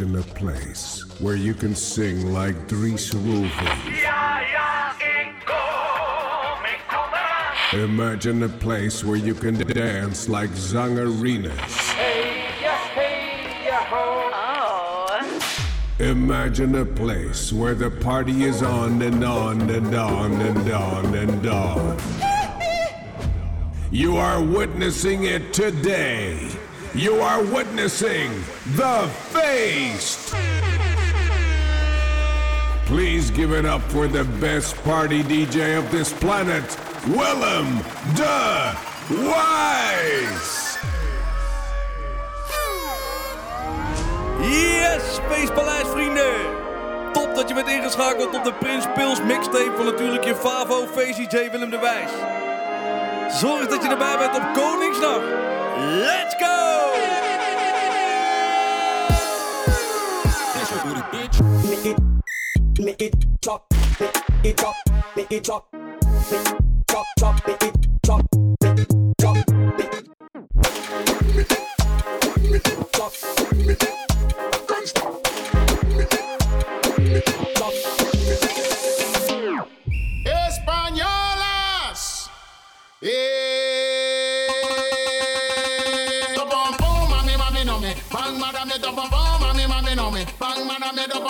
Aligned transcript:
Imagine 0.00 0.16
a 0.16 0.34
place 0.34 1.04
where 1.20 1.36
you 1.36 1.52
can 1.52 1.74
sing 1.74 2.32
like 2.32 2.68
Dries 2.68 3.12
eraan. 3.12 3.50
Imagine 7.74 8.44
a 8.44 8.48
place 8.48 9.04
where 9.04 9.18
you 9.18 9.34
can 9.34 9.56
dance 9.56 10.26
like 10.26 10.48
Zangarinas. 10.52 11.52
Imagine 15.98 16.76
a 16.76 16.86
place 16.86 17.52
where 17.52 17.74
the 17.74 17.90
party 17.90 18.44
is 18.44 18.62
on 18.62 19.02
and 19.02 19.22
on 19.22 19.68
and 19.68 19.94
on 19.94 20.32
and 20.32 20.72
on 20.72 21.14
and 21.14 21.46
on. 21.46 21.98
You 23.90 24.16
are 24.16 24.42
witnessing 24.42 25.24
it 25.24 25.52
today. 25.52 26.48
You 26.94 27.20
are 27.20 27.40
witnessing 27.44 28.32
the 28.74 29.08
feast. 29.30 30.34
Please 32.86 33.30
give 33.30 33.52
it 33.52 33.64
up 33.64 33.80
for 33.92 34.08
the 34.08 34.24
best 34.40 34.74
party 34.82 35.22
DJ 35.22 35.78
of 35.78 35.88
this 35.92 36.12
planet, 36.12 36.64
Willem 37.06 37.78
de 38.16 38.76
Wise. 39.08 40.78
Yes, 44.42 45.14
Spacepaleis 45.14 45.88
vrienden! 45.88 46.58
Top 47.12 47.34
dat 47.34 47.48
je 47.48 47.54
bent 47.54 47.68
ingeschakeld 47.68 48.34
op 48.34 48.44
de 48.44 48.52
Prins 48.52 48.86
Pils 48.94 49.22
mixtape 49.22 49.72
van 49.76 49.84
natuurlijk 49.84 50.24
je 50.24 50.34
Favo 50.34 50.86
DJ 50.94 51.50
Willem 51.50 51.70
de 51.70 51.78
Wijs. 51.78 52.10
Zorg 53.40 53.66
dat 53.66 53.82
je 53.82 53.88
erbij 53.88 54.18
bent 54.18 54.36
op 54.36 54.52
Koningsdag. 54.52 55.22
Let's 55.80 56.34
go! 56.34 56.92
Make 61.64 61.86
it, 61.86 61.98
make 62.78 63.00
it 63.00 63.00
make 63.00 63.00
it 63.00 63.14
make 63.98 64.52
it 64.52 64.62
make 65.16 65.32
it 65.32 65.48
make 67.46 67.62
it. 67.62 68.59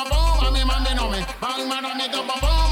bum 0.08 0.38
bum, 0.40 0.52
me 0.54 0.64
man 0.64 0.84
they 0.84 0.94
know 0.94 1.10
me. 1.10 1.20
Bang 1.40 1.68
man, 1.68 2.69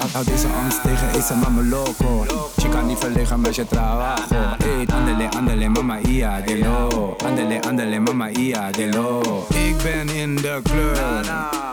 Hou 0.00 0.24
deze 0.24 0.46
angst 0.46 0.82
tegen, 0.82 1.08
esa 1.18 1.34
mama 1.34 1.62
loco. 1.62 2.24
Chica 2.56 2.80
niet 2.80 2.98
verlegen 2.98 3.40
met 3.40 3.54
je 3.54 3.66
trabajo 3.66 4.56
Ey, 4.58 4.86
andele, 4.94 5.30
andele, 5.30 5.68
mama 5.68 5.98
ia, 5.98 6.40
de 6.40 6.58
lo 6.58 7.16
Andele, 7.24 7.62
andele, 7.62 7.98
mama 8.00 8.28
ia, 8.28 8.70
de 8.70 8.88
lo 8.88 9.46
Ik 9.48 9.76
ben 9.82 10.08
in 10.08 10.36
de 10.36 10.60
club. 10.62 11.24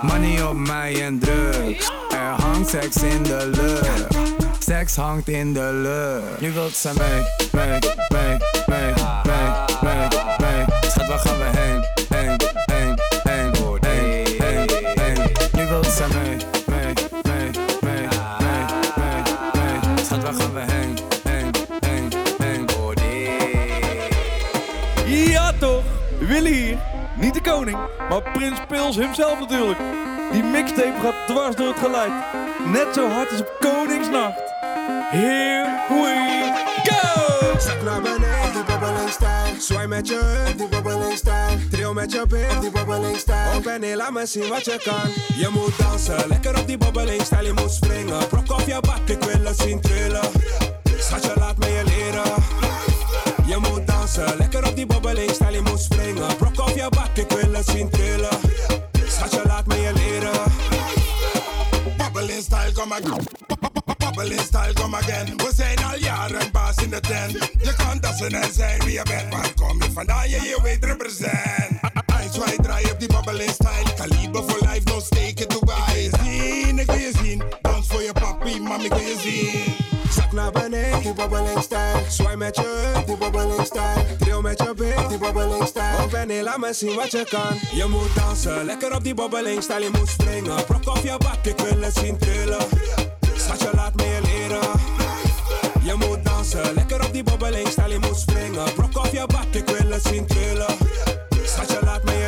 Money 0.02 0.44
op 0.44 0.56
mij 0.56 1.04
en 1.04 1.20
drugs. 1.20 1.92
Er 2.10 2.44
hangt 2.44 2.70
seks 2.70 2.96
in 2.96 3.24
de 3.24 3.50
lucht. 3.54 4.16
Seks 4.60 4.96
hangt 4.96 5.28
in 5.28 5.54
de 5.54 5.70
lucht. 5.74 6.42
Nu 6.42 6.52
wilt 6.52 6.76
ze 6.76 6.92
mee, 6.98 7.24
mee, 7.52 7.80
mee, 8.08 8.38
mee, 8.66 8.94
mee, 9.24 9.52
mee, 9.82 10.08
mee. 10.38 10.66
Schat, 10.90 11.08
waar 11.08 11.20
gaan 11.20 11.38
we 11.38 11.58
heen, 11.60 11.97
hier 26.46 26.78
niet 27.16 27.34
de 27.34 27.42
koning, 27.42 27.78
maar 28.10 28.22
Prins 28.22 28.60
Pils 28.68 28.96
hemzelf 28.96 29.40
natuurlijk. 29.40 29.80
Die 30.32 30.44
mixtape 30.44 30.94
gaat 31.02 31.28
dwars 31.28 31.56
door 31.56 31.68
het 31.68 31.80
geluid. 31.80 32.12
Net 32.66 32.88
zo 32.94 33.10
hard 33.10 33.32
als 33.32 33.40
op 33.40 33.58
Koningsnacht. 33.60 34.40
Here 35.10 35.66
we 35.90 36.52
go! 36.84 37.60
Zak 37.60 37.82
naar 37.84 38.02
beneden, 38.02 38.52
die 38.54 38.64
bobbeling 38.64 39.10
stijl. 39.10 39.54
Zwaai 39.60 39.88
met 39.88 40.08
je 40.08 40.20
heup, 40.24 40.58
die 40.58 40.68
bobbeling 40.68 41.18
stijl. 41.18 41.58
Trio 41.72 41.94
met 41.94 42.12
je 42.12 42.26
pip, 42.28 42.62
die 42.62 42.72
bobbeling 42.72 43.18
stijl. 43.18 43.58
Op 43.58 43.66
en 43.66 43.80
neer, 43.80 43.96
laat 43.96 44.12
me 44.12 44.26
zien 44.26 44.48
wat 44.48 44.66
je 44.66 44.82
kan. 44.84 45.12
Je 45.38 45.50
moet 45.52 45.78
dansen, 45.78 46.28
lekker 46.28 46.60
op 46.60 46.68
die 46.68 46.78
bobbeling 46.78 47.22
stijl. 47.22 47.46
Je 47.46 47.54
moet 47.54 47.72
springen, 47.72 48.28
brok 48.28 48.52
op 48.52 48.64
je 48.66 48.78
bak, 48.82 49.10
ik 49.10 49.24
wil 49.24 49.46
het 49.46 49.60
zien 49.60 49.82
trillen. 49.82 50.30
Schatje, 50.98 51.34
laat 51.36 51.58
me 51.58 51.66
je 51.66 51.84
leren. 51.84 52.34
Je 53.58 53.70
moet 53.70 53.88
dansen, 53.88 54.38
lekker 54.38 54.68
op 54.68 54.76
die 54.76 54.86
bobbeling 54.86 55.32
stijl. 55.32 55.54
Je 55.54 55.62
moet 55.62 55.80
springen, 55.80 56.36
brok 56.38 56.60
op 56.60 56.76
je 56.76 56.88
bak, 56.90 57.18
ik 57.18 57.32
wil 57.32 57.54
het 57.54 57.70
zien 57.70 57.90
trillen. 57.90 58.38
Schatje, 59.08 59.42
laat 59.46 59.66
me 59.66 59.76
je 59.76 59.94
leren. 59.94 60.42
Bubbling 61.98 62.42
style 62.42 62.72
come 62.72 62.94
again. 62.94 63.24
Bubbling 63.98 64.40
style 64.40 64.74
come 64.74 64.96
again. 64.96 65.38
We 65.38 65.52
zijn 65.56 65.78
al 65.84 66.00
jaren 66.00 66.52
baas 66.52 66.76
in 66.76 66.90
de 66.90 67.00
tent. 67.00 67.32
Je 67.62 67.74
kan 67.78 68.00
dansen 68.00 68.42
en 68.42 68.54
zijn 68.54 68.84
wie 68.84 68.94
je 68.94 69.04
bent. 69.04 69.34
Waar 69.34 69.54
kom 69.54 69.84
je 69.84 69.92
vandaan? 69.92 70.30
Je, 70.30 70.42
je 70.42 70.60
weet 70.64 70.84
represent. 70.84 71.80
Eyes 72.06 72.38
wide, 72.38 72.62
draai 72.62 72.92
op 72.92 73.00
die 73.00 73.08
bubbling 73.08 73.52
style. 73.52 73.94
Kaliber 73.96 74.44
voor 74.44 74.68
life, 74.70 74.84
no 74.84 74.98
it 75.20 75.50
Dubai. 75.50 76.06
Ik 76.06 76.16
wil 76.16 76.30
je 76.32 76.64
zien, 76.64 76.80
ik 76.80 76.86
wil 76.86 76.96
je 76.96 77.12
zien. 77.24 77.44
Dans 77.62 77.88
voor 77.88 78.02
je 78.02 78.12
papi, 78.14 78.62
mam, 78.62 78.82
ik 78.82 78.94
wil 78.94 79.00
je 79.00 79.18
zien. 79.24 79.87
Naar 80.38 80.52
beneden, 80.52 81.02
die 81.02 81.14
bobbeling. 81.14 81.66
Zwaai 82.10 82.36
met 82.36 82.56
je 82.56 82.92
heup, 82.94 83.08
die 83.08 83.18
bobbeling. 83.18 83.68
Trio 84.20 84.42
met 84.42 84.62
je 84.62 84.74
pik, 84.74 85.10
die 85.10 85.18
bobbeling 85.18 85.68
stijl. 85.68 86.10
En 86.14 86.28
neer, 86.28 86.44
laat 86.44 86.58
me 86.58 86.74
zien 86.74 86.96
wat 86.96 87.12
je 87.12 87.26
kan. 87.30 87.58
Je 87.74 87.86
moet 87.86 88.16
dansen, 88.16 88.66
lekker 88.66 88.96
op 88.96 89.04
die 89.04 89.14
bobbeling. 89.14 89.64
Je 89.64 89.90
moet 89.92 90.10
springen, 90.10 90.66
brok 90.66 90.88
op 90.88 91.04
je 91.04 91.16
bak, 91.18 91.46
ik 91.46 91.60
wil 91.60 91.82
het 91.82 91.98
zien 91.98 92.18
trillen. 92.18 92.66
Schatje, 93.36 93.70
laat 93.74 93.96
me 93.96 94.04
je 94.04 94.22
leren. 94.22 94.70
Je 95.84 95.94
moet 95.94 96.26
dansen, 96.26 96.74
lekker 96.74 97.06
op 97.06 97.14
die 97.14 97.24
bobbeling. 97.24 97.68
Je 97.88 97.98
moet 98.00 98.20
springen, 98.20 98.74
brok 98.76 98.98
op 98.98 99.12
je 99.12 99.26
bak, 99.28 99.46
ik 99.52 99.70
wil 99.70 99.92
het 99.92 100.08
zien 100.08 100.26
trillen. 100.28 100.76
Schatje, 101.44 101.80
laat 101.84 102.04
me 102.04 102.14
je 102.14 102.27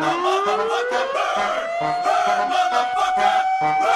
leren. 0.00 0.34
¿Y 3.60 3.93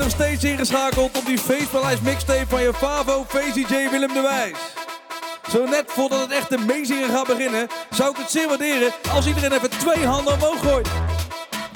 nog 0.00 0.10
steeds 0.10 0.44
ingeschakeld 0.44 1.18
op 1.18 1.26
die 1.26 1.38
feestpaleis 1.38 2.00
mixtape 2.00 2.46
van 2.48 2.62
je 2.62 2.74
Favo 2.74 3.24
VCJ 3.28 3.88
Willem 3.90 4.12
de 4.12 4.20
Wijs. 4.20 4.58
Zo 5.50 5.66
net 5.66 5.84
voordat 5.86 6.20
het 6.20 6.30
echte 6.30 6.58
meezingen 6.58 7.10
gaat 7.10 7.26
beginnen, 7.26 7.68
zou 7.90 8.10
ik 8.10 8.16
het 8.16 8.30
zeer 8.30 8.48
waarderen 8.48 8.92
als 9.12 9.26
iedereen 9.26 9.52
even 9.52 9.70
twee 9.70 10.06
handen 10.06 10.32
omhoog 10.32 10.60
gooit. 10.60 10.88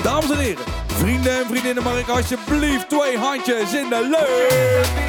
Dames 0.03 0.31
en 0.31 0.39
heren, 0.39 0.65
vrienden 0.87 1.39
en 1.39 1.47
vriendinnen, 1.47 1.83
mag 1.83 1.99
ik 1.99 2.09
alsjeblieft 2.09 2.89
twee 2.89 3.19
handjes 3.19 3.73
in 3.73 3.89
de 3.89 4.09
lucht. 4.11 5.04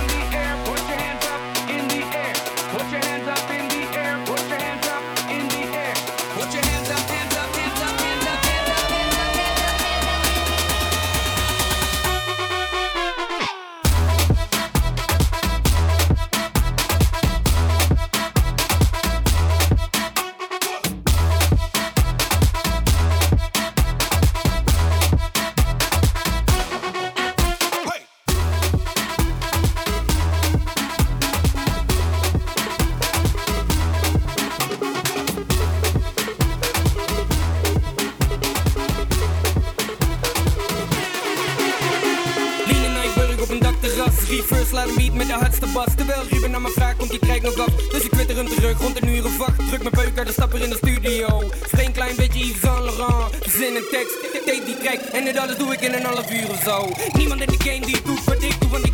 Laat 44.75 44.87
een 44.87 44.95
beat 44.95 45.13
met 45.13 45.27
de 45.27 45.33
hardste 45.33 45.67
bas. 45.73 45.95
Terwijl 45.95 46.21
Ruben 46.29 46.51
naar 46.51 46.61
me 46.61 46.69
vraagt 46.69 46.97
komt 46.97 47.09
die 47.09 47.19
krijgt 47.19 47.43
nog 47.43 47.59
af 47.59 47.75
Dus 47.91 48.03
ik 48.03 48.11
twitter 48.11 48.35
hem 48.35 48.47
terug 48.47 48.81
rond 48.81 49.01
een 49.01 49.09
uur 49.09 49.25
of 49.25 49.41
acht 49.41 49.67
Druk 49.67 49.81
mijn 49.81 49.95
peuk 49.95 50.17
uit 50.17 50.27
de 50.27 50.33
stapper 50.33 50.61
in 50.61 50.69
de 50.69 50.75
studio. 50.75 51.43
Steen 51.65 51.91
klein 51.91 52.15
beetje 52.15 52.39
Yves 52.39 52.61
Saint 52.61 52.83
Laurent. 52.83 53.33
Zin 53.47 53.75
en 53.75 53.85
tekst, 53.91 54.15
tape 54.45 54.65
die 54.65 54.77
track 54.77 54.99
En 55.13 55.23
dit 55.23 55.37
alles 55.37 55.57
doe 55.57 55.73
ik 55.73 55.81
in 55.81 55.93
een 55.93 56.03
half 56.03 56.31
uur 56.31 56.49
of 56.49 56.61
zo. 56.63 56.89
Niemand 57.17 57.41
in 57.41 57.47
de 57.47 57.63
game 57.69 57.85
die 57.85 58.01
doet 58.01 58.23
wat 58.23 58.43
ik 58.43 58.55
doe 58.61 58.84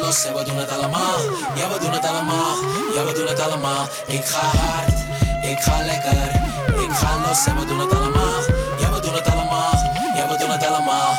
los 0.00 0.24
en 0.24 0.34
we 0.34 0.44
doen 0.44 0.56
het 0.56 0.72
allemaal. 0.76 1.18
Ja, 1.54 1.68
we 1.72 1.78
doen 1.80 1.92
het 1.92 2.06
allemaal, 2.06 2.54
ja, 2.94 3.04
we 3.04 3.12
doen 3.14 3.26
het 3.26 3.40
allemaal. 3.40 3.84
Ik 4.06 4.24
ga 4.24 4.46
hard, 4.58 4.98
ik 5.52 5.58
ga 5.66 5.76
lekker, 5.90 6.28
ik 6.84 6.92
ga 7.00 7.10
los 7.26 7.46
en 7.46 7.56
we 7.58 7.64
doen 7.64 7.78
het 7.78 7.94
allemaal. 7.94 8.40
Ja, 8.80 8.88
we 8.94 9.00
doen 9.00 9.14
het 9.14 9.28
allemaal, 9.32 9.74
ja, 10.16 10.28
we 10.28 10.36
doen 10.38 10.50
het 10.50 10.66
allemaal. 10.66 11.12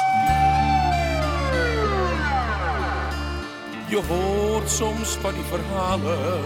Je 3.88 4.02
hoort 4.08 4.72
soms 4.72 5.10
van 5.22 5.34
die 5.34 5.44
verhalen. 5.50 6.42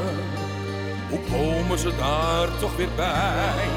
Hoe 1.10 1.20
komen 1.32 1.80
ze 1.80 1.96
daar 1.96 2.48
toch 2.60 2.76
weer 2.76 2.94
bij? 2.96 3.68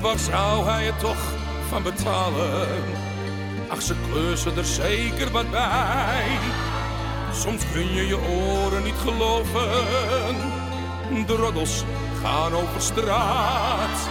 Waar 0.00 0.18
zou 0.18 0.64
hij 0.64 0.84
het 0.84 0.98
toch 0.98 1.22
van 1.68 1.82
betalen? 1.82 2.68
Ach, 3.68 3.82
ze 3.82 3.94
kleuren 4.10 4.56
er 4.56 4.64
zeker 4.64 5.30
wat 5.30 5.50
bij. 5.50 6.38
Soms 7.32 7.62
kun 7.72 7.94
je 7.94 8.06
je 8.06 8.18
oren 8.18 8.82
niet 8.82 8.98
geloven. 9.02 10.36
De 11.26 11.34
roddels 11.36 11.84
gaan 12.22 12.54
over 12.54 12.80
straat. 12.80 14.08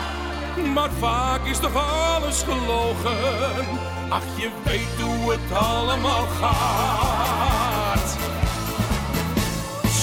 Maar 0.74 0.90
vaak 1.00 1.46
is 1.46 1.60
toch 1.60 1.76
alles 1.76 2.44
gelogen. 2.44 3.66
Ach, 4.10 4.24
je 4.36 4.50
weet 4.64 5.02
hoe 5.02 5.32
het 5.32 5.58
allemaal 5.58 6.28
gaat. 6.40 8.18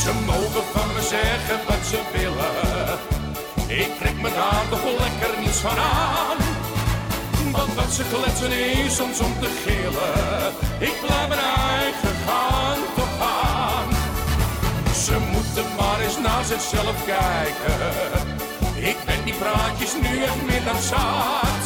Ze 0.02 0.12
mogen 0.26 0.64
van 0.73 0.88
me 0.94 1.00
zeggen 1.00 1.61
wat 1.68 1.87
ze 1.87 2.00
willen. 2.12 2.99
Ik 3.80 3.99
trek 3.99 4.20
me 4.23 4.30
daar 4.35 4.64
toch 4.70 4.85
lekker 4.85 5.40
niets 5.40 5.58
van 5.58 5.78
aan. 5.78 6.37
Want 7.52 7.75
wat 7.75 7.92
ze 7.92 8.02
kletsen 8.12 8.52
is 8.52 8.96
soms 8.96 9.20
om 9.20 9.32
te 9.40 9.49
gillen. 9.64 10.52
Ik 10.78 11.00
blijf 11.00 11.28
mijn 11.28 11.40
eigen 11.40 12.14
zichzelf 16.46 17.04
kijken. 17.04 17.78
Ik 18.74 18.96
ben 19.04 19.24
die 19.24 19.34
praatjes 19.34 19.92
nu 20.02 20.22
echt 20.22 20.42
meer 20.42 20.64
dan 20.64 20.80
zat. 20.82 21.64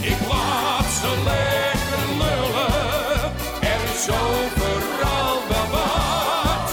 Ik 0.00 0.18
laat 0.28 0.88
ze 1.00 1.10
lekker 1.24 2.06
lullen. 2.20 3.32
Er 3.72 3.80
is 3.94 4.08
overal 4.08 5.36
wel 5.48 5.68
wat. 5.76 6.68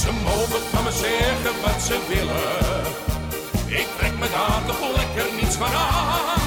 Ze 0.00 0.10
mogen 0.24 0.62
van 0.72 0.84
me 0.84 0.90
zeggen 0.90 1.54
wat 1.62 1.82
ze 1.82 1.98
willen. 2.08 2.84
Ik 3.66 3.88
trek 3.98 4.18
me 4.18 4.28
daar 4.30 4.62
toch 4.66 4.96
lekker 4.96 5.34
niets 5.40 5.56
van 5.56 5.72
aan. 5.74 6.46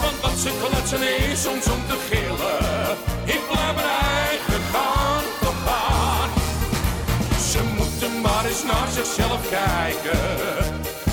Want 0.00 0.20
wat 0.22 0.36
ze 0.42 0.50
kletsen 0.60 1.30
is 1.30 1.42
soms 1.42 1.66
om 1.66 1.82
te 1.88 1.96
gillen. 2.08 2.96
Ik 3.24 3.40
blijf 3.48 3.74
mijn 3.74 4.33
eens 8.54 8.72
naar 8.72 8.88
zichzelf 8.88 9.48
kijken. 9.50 10.20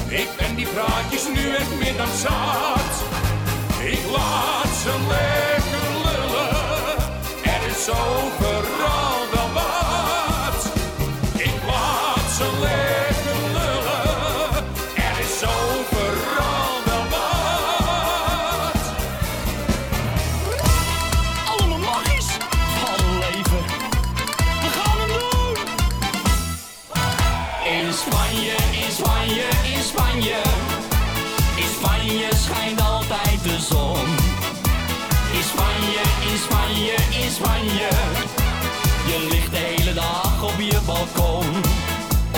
Ik 0.08 0.30
ben 0.38 0.56
die 0.56 0.68
praatjes 0.68 1.28
nu 1.28 1.56
echt 1.56 1.76
meer 1.80 1.98
dan 1.98 2.14
zat. 2.26 2.94
Ik 3.84 4.04
laat 4.12 4.74
ze 4.84 4.94
lekker 5.14 5.88
lullen. 6.06 6.98
Er 7.44 7.62
is 7.76 7.90
overal 7.90 8.61
Spanje. 30.12 30.42
In 31.56 31.70
Spanje 31.80 32.30
schijnt 32.44 32.82
altijd 32.82 33.44
de 33.44 33.58
zon. 33.70 34.08
In 35.38 35.44
Spanje, 35.52 36.04
in 36.32 36.38
Spanje, 36.46 36.96
in 37.24 37.32
Spanje. 37.32 37.90
Je 39.08 39.28
ligt 39.32 39.52
de 39.52 39.58
hele 39.58 39.94
dag 39.94 40.44
op 40.44 40.60
je 40.60 40.80
balkon. 40.86 41.46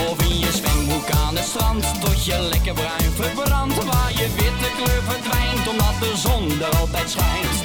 Of 0.09 0.29
in 0.29 0.39
je 0.39 0.51
zwembroek 0.51 1.09
aan 1.25 1.35
het 1.35 1.45
strand 1.45 2.01
Tot 2.01 2.25
je 2.25 2.39
lekker 2.51 2.73
bruin 2.73 3.11
verbrandt 3.15 3.83
Waar 3.83 4.11
je 4.11 4.27
witte 4.35 4.69
kleur 4.77 5.01
verdwijnt 5.03 5.67
Omdat 5.67 5.95
de 5.99 6.17
zon 6.17 6.61
er 6.61 6.77
altijd 6.79 7.09
schijnt 7.09 7.62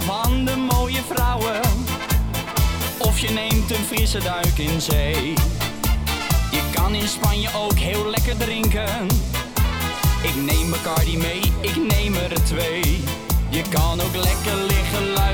van 0.00 0.44
de 0.44 0.56
mooie 0.56 1.02
vrouwen. 1.08 1.60
Of 2.98 3.18
je 3.18 3.30
neemt 3.30 3.70
een 3.70 3.84
frisse 3.84 4.18
duik 4.18 4.58
in 4.58 4.80
zee. 4.80 5.34
Je 6.50 6.62
kan 6.74 6.94
in 6.94 7.08
Spanje 7.08 7.48
ook 7.56 7.78
heel 7.78 8.06
lekker 8.06 8.36
drinken. 8.36 9.06
Ik 10.22 10.36
neem 10.36 10.70
Bacardi 10.70 11.16
mee, 11.16 11.40
ik 11.60 11.76
neem 11.76 12.14
er 12.14 12.44
twee. 12.44 13.04
Je 13.48 13.62
kan 13.70 14.00
ook 14.00 14.14
lekker 14.14 14.56
liggen 14.66 15.12
luieren 15.12 15.31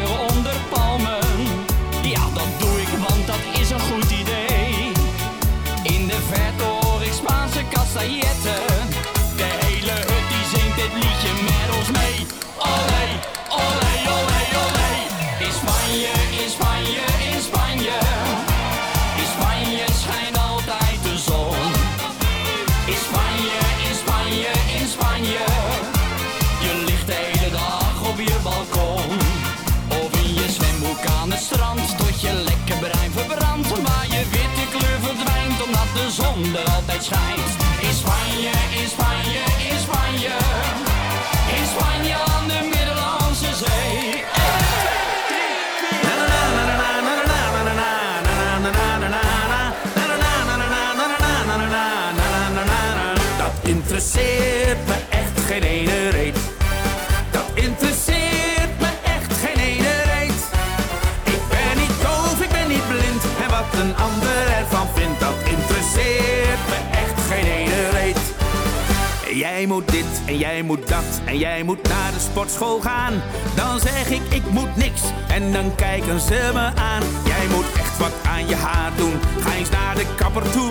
Jij 69.59 69.67
moet 69.67 69.91
dit 69.91 70.23
en 70.27 70.39
jij 70.39 70.63
moet 70.63 70.89
dat 70.89 71.21
en 71.25 71.39
jij 71.39 71.63
moet 71.63 71.89
naar 71.89 72.13
de 72.13 72.21
sportschool 72.21 72.81
gaan. 72.81 73.23
Dan 73.55 73.81
zeg 73.81 74.11
ik, 74.11 74.21
ik 74.31 74.51
moet 74.51 74.77
niks 74.77 75.01
en 75.29 75.53
dan 75.53 75.75
kijken 75.75 76.21
ze 76.21 76.51
me 76.53 76.71
aan. 76.75 77.03
Jij 77.25 77.47
moet 77.51 77.73
echt 77.79 77.99
wat 77.99 78.13
aan 78.27 78.49
je 78.49 78.55
haar 78.55 78.93
doen, 78.97 79.13
ga 79.41 79.55
eens 79.55 79.71
naar 79.71 79.95
de 79.95 80.07
kapper 80.17 80.51
toe. 80.51 80.71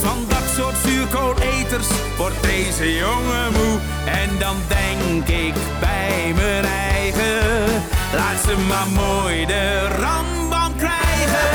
Van 0.00 0.24
dat 0.28 0.42
soort 0.56 0.74
zuurkooleters 0.84 1.88
wordt 2.16 2.42
deze 2.42 2.96
jongen 2.96 3.52
moe. 3.52 3.78
En 4.06 4.38
dan 4.38 4.56
denk 4.68 5.28
ik 5.28 5.54
bij 5.80 6.32
mijn 6.34 6.64
eigen, 6.64 7.82
laat 8.14 8.40
ze 8.44 8.56
maar 8.68 8.88
mooi 8.88 9.46
de 9.46 9.88
rambam 9.88 10.76
krijgen. 10.76 11.48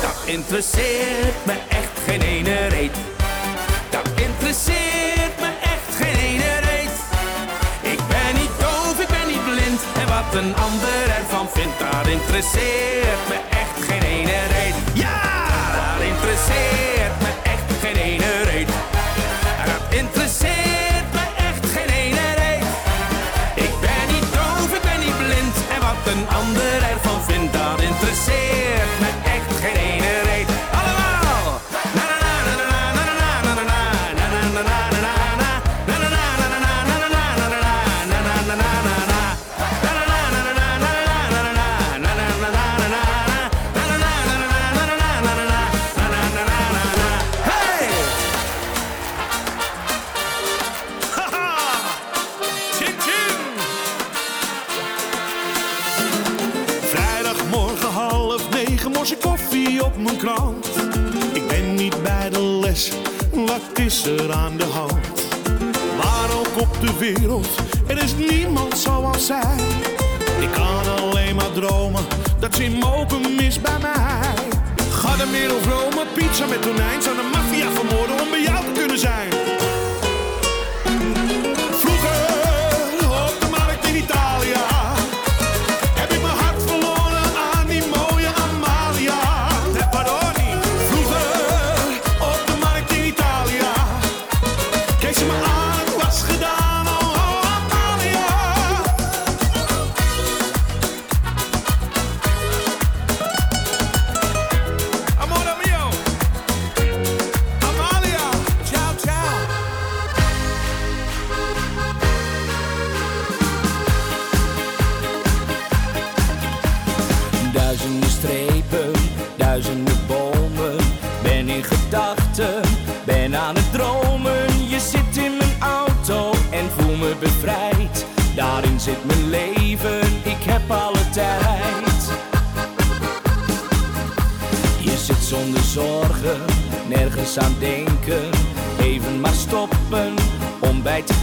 Dat 0.00 0.22
interesseert 0.24 1.46
me 1.46 1.54
echt 1.68 1.98
geen 2.06 2.20
ene 2.20 2.66
reet. 2.66 2.96
Dat 3.90 4.08
interesseert 4.14 5.31
wat 10.24 10.42
een 10.42 10.54
ander 10.56 11.02
ervan 11.18 11.48
vindt, 11.48 11.78
dat 11.78 12.06
interesseert 12.06 13.22
me 13.28 13.38
echt 13.62 13.78
geen 13.88 14.02
ene 14.02 14.38
reet. 14.54 14.74
Ja, 14.92 15.20
dat 15.76 16.06
interesseert 16.12 17.16
me 17.24 17.30
echt 17.42 17.68
geen 17.82 17.96
ene 17.96 18.42
reet. 18.42 18.68
Dat 19.66 19.98
interesseert 20.00 21.08
me 21.16 21.24
echt 21.48 21.64
geen 21.74 21.88
ene 21.88 22.26
reet. 22.42 22.64
Ik 23.54 23.74
ben 23.80 24.04
niet 24.14 24.28
doof, 24.36 24.68
ik 24.78 24.82
ben 24.82 25.00
niet 25.00 25.18
blind. 25.18 25.56
En 25.74 25.80
wat 25.86 26.02
een 26.12 26.24
ander 26.38 26.81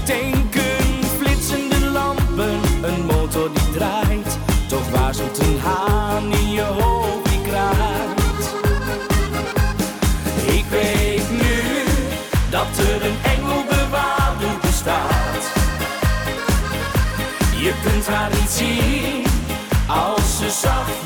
tanken. 0.09 1.05
Flitsende 1.17 1.79
lampen, 1.91 2.59
een 2.81 3.05
motor 3.05 3.49
die 3.53 3.71
draait. 3.73 4.37
Toch 4.67 4.89
waarzelt 4.89 5.39
een 5.39 5.59
haan 5.59 6.31
in 6.31 6.51
je 6.51 6.61
hoofd 6.61 7.29
die 7.29 7.41
kraait. 7.41 8.43
Ik 10.57 10.65
weet 10.69 11.31
nu 11.31 11.83
dat 12.49 12.77
er 12.77 13.05
een 13.05 13.17
engelbewaarder 13.35 14.55
bestaat. 14.61 15.43
Je 17.57 17.73
kunt 17.83 18.07
haar 18.07 18.29
niet 18.29 18.49
zien 18.49 19.25
als 19.87 20.37
ze 20.37 20.49
zachtjes 20.49 20.98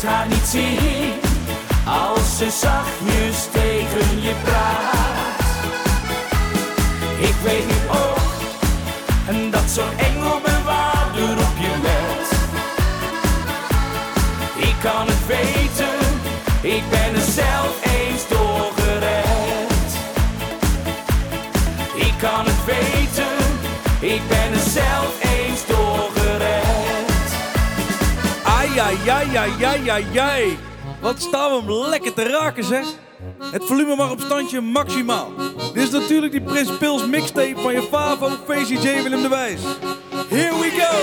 kunt 0.00 0.12
haar 0.12 0.28
niet 0.28 0.46
zien 0.46 1.12
als 1.84 2.38
ze 2.38 2.50
zachtjes 2.50 3.48
tegen 3.52 4.22
je 4.22 4.34
praat. 4.44 5.40
Ik 7.18 7.34
weet 7.42 7.66
nu 7.66 7.88
ook 7.88 9.50
dat 9.50 9.70
zo'n 9.70 10.09
Ai, 29.08 29.36
ai, 29.36 29.64
ai, 29.64 29.90
ai, 29.90 30.18
ai. 30.18 30.58
Wat 31.00 31.22
staan 31.22 31.50
we 31.66 31.72
hem 31.72 31.88
lekker 31.88 32.12
te 32.12 32.22
raken, 32.22 32.64
zeg. 32.64 32.84
Het 33.52 33.64
volume 33.64 33.96
mag 33.96 34.10
op 34.10 34.20
standje 34.20 34.60
maximaal. 34.60 35.32
Dit 35.72 35.82
is 35.82 35.90
natuurlijk 35.90 36.32
die 36.32 36.40
Prins 36.40 36.76
Pils 36.78 37.06
mixtape 37.06 37.54
van 37.56 37.72
je 37.72 37.82
favo 37.90 38.28
VCJ 38.46 39.02
Willem 39.02 39.22
de 39.22 39.28
Wijs. 39.28 39.60
Here 40.28 40.58
we 40.58 40.70
go! 40.70 40.96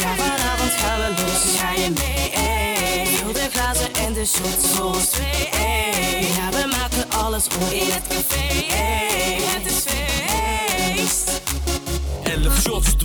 Ja, 0.00 0.14
vanavond 0.14 0.70
gaan 0.72 0.98
we 0.98 1.22
los, 1.22 1.58
ga 1.58 1.72
je 1.72 1.90
mee? 1.90 2.30
ey? 2.30 3.32
De 3.32 3.48
glazen 3.52 3.94
en 3.94 4.12
de 4.12 4.26
shots 4.26 4.76
zoals 4.76 5.08
twee. 5.08 5.48
ey. 5.52 6.20
Ja, 6.20 6.50
we 6.50 6.76
maken 6.76 7.18
alles 7.18 7.46
om 7.48 7.72
in 7.72 7.90
het 7.90 8.06
café. 8.08 8.74
ey. 8.74 9.17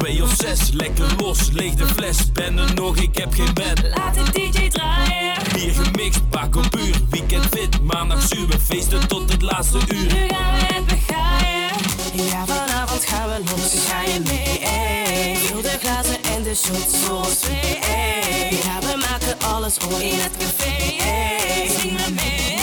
11 0.06 0.30
shots, 0.30 0.40
2 0.40 0.52
of 0.52 0.58
6, 0.58 0.72
lekker 0.74 1.06
los, 1.18 1.50
leeg 1.52 1.74
de 1.74 1.88
fles. 1.88 2.32
Ben 2.32 2.58
er 2.58 2.74
nog, 2.74 2.96
ik 2.96 3.18
heb 3.18 3.34
geen 3.34 3.54
bed. 3.54 3.82
Laat 3.96 4.14
de 4.14 4.32
DJ 4.32 4.68
draaien. 4.70 5.34
Bier 5.54 5.74
gemixt, 5.74 6.30
pak 6.30 6.56
op 6.56 6.78
uur. 6.78 6.96
Weekend 7.10 7.46
fit, 7.46 7.82
maandag 7.82 8.22
zuur. 8.28 8.48
We 8.48 8.60
feesten 8.60 9.08
tot 9.08 9.32
het 9.32 9.42
laatste 9.42 9.78
uur. 9.88 10.14
Nu 10.14 10.28
gaan 10.28 10.54
we 10.54 10.74
het 10.74 10.86
begaaien. 10.86 11.72
Ja, 12.14 12.46
vanavond 12.46 13.06
gaan 13.06 13.30
we 13.30 13.40
los, 13.52 13.86
ga 13.88 14.02
je 14.02 14.20
mee? 14.20 14.60
ey? 14.60 15.36
Vul 15.36 15.62
de 15.62 15.78
glazen 15.82 16.24
en 16.24 16.44
de 16.44 16.56
shots 16.56 17.40
twee. 17.40 17.80
ey. 17.80 18.60
Ja, 18.64 18.80
we 18.80 18.98
maken 19.10 19.48
alles 19.48 19.78
om 19.78 20.02
in 20.02 20.20
het 20.20 20.38
café. 20.38 21.04
ey. 21.04 21.70
Zing 21.80 21.92
me 21.92 22.12
mee, 22.14 22.63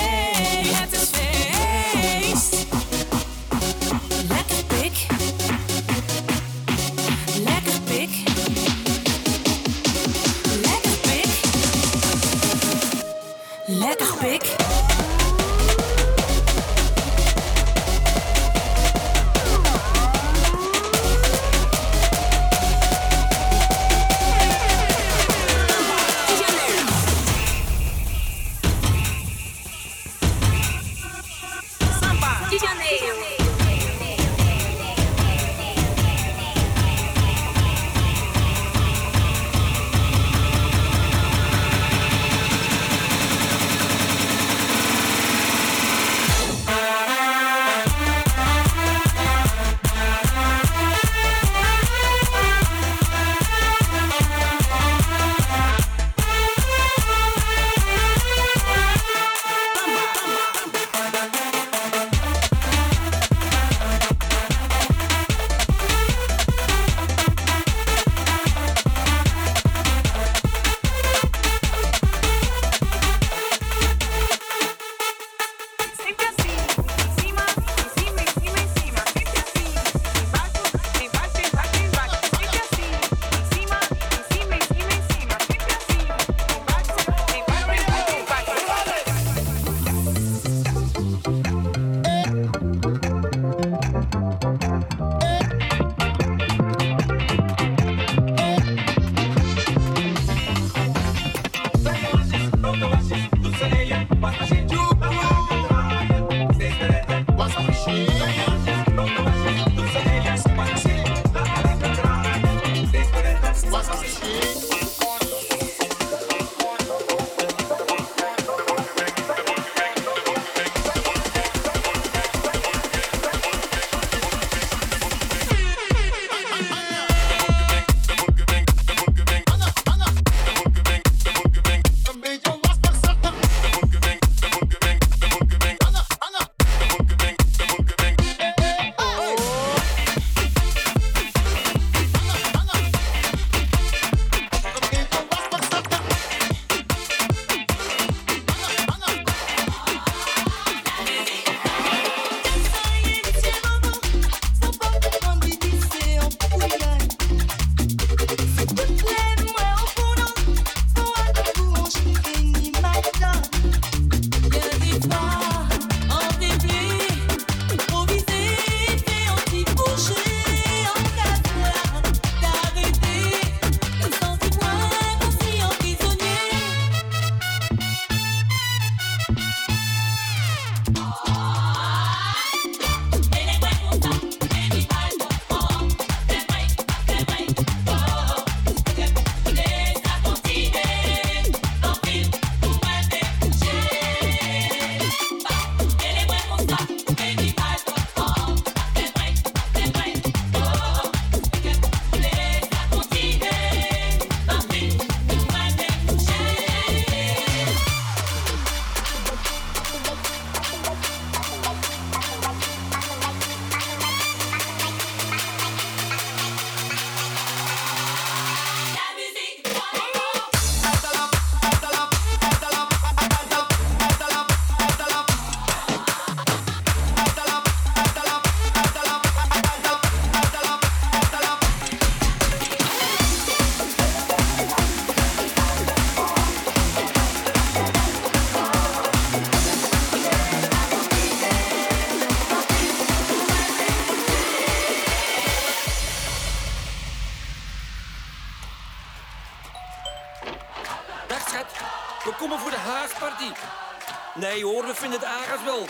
Nee 254.35 254.65
hoor, 254.65 254.87
we 254.87 254.95
vinden 254.95 255.21
het 255.21 255.29
agas 255.29 255.65
wel. 255.65 255.87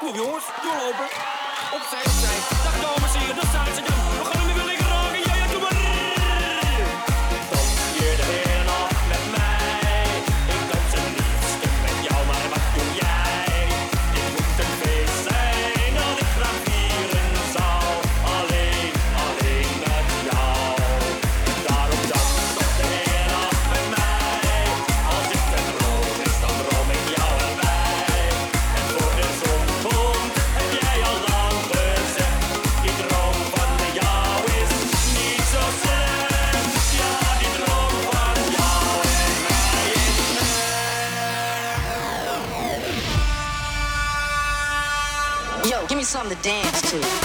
Kom 0.00 0.14
jongens, 0.14 0.44
doorlopen. 0.62 1.08
Opzij, 1.72 2.02
opzij. 2.04 2.38
Dag 2.64 2.80
dames 2.80 3.14
en 3.14 3.20
heren, 3.20 3.34
daar 3.36 3.46
staan 3.46 3.74
ze 3.74 3.82
dan. 3.82 4.41
Give 46.34 46.44
me 46.44 46.62
something 46.62 46.82
to 46.82 46.82
dance 46.82 46.90
to. 46.90 47.21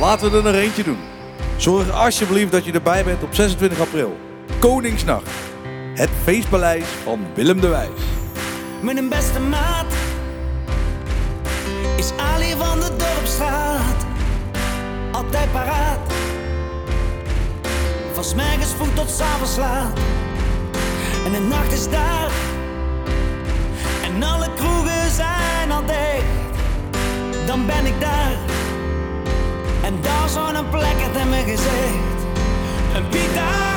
Laten 0.00 0.30
we 0.30 0.36
er 0.36 0.42
nog 0.42 0.54
eentje 0.54 0.84
doen. 0.84 0.98
Zorg 1.56 1.90
alsjeblieft 1.90 2.52
dat 2.52 2.64
je 2.64 2.72
erbij 2.72 3.04
bent 3.04 3.22
op 3.22 3.34
26 3.34 3.80
april. 3.80 4.16
Koningsnacht. 4.58 5.30
Het 5.94 6.08
feestpaleis 6.22 6.84
van 7.04 7.20
Willem 7.34 7.60
de 7.60 7.68
Wijs. 7.68 8.00
Mijn 8.82 9.08
beste 9.08 9.40
maat 9.40 9.92
is 11.96 12.12
Ali 12.16 12.54
van 12.56 12.80
de 12.80 12.96
Dorpstraat. 12.96 14.06
Altijd 15.10 15.52
paraat. 15.52 16.12
Van 18.12 18.24
's 18.24 18.34
morgens 18.34 18.74
vroeg 18.76 18.94
tot 18.94 19.10
's 19.10 19.20
avonds 19.20 19.56
laat. 19.56 19.98
En 21.24 21.32
de 21.32 21.40
nacht 21.40 21.72
is 21.72 21.90
daar. 21.90 22.30
En 24.02 24.22
alle 24.22 24.48
kroegen 24.56 25.10
zijn 25.10 25.70
al 25.70 25.84
dicht. 25.86 26.24
Dan 27.46 27.66
ben 27.66 27.86
ik 27.86 28.00
daar. 28.00 28.47
En 29.88 30.00
daar 30.00 30.28
zo'n 30.28 30.68
plek 30.70 30.96
heeft 30.96 31.16
in 31.16 31.28
mijn 31.28 31.44
gezicht. 31.44 32.18
Een 32.94 33.08
pita 33.08 33.67